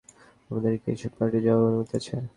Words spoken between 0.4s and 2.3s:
আমাদের কি এসব পার্টিতে যাওয়ার অনুমতি আছে?